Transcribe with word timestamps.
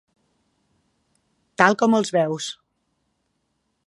Tal 1.63 1.77
com 1.83 1.97
els 1.99 2.11
veus. 2.17 2.47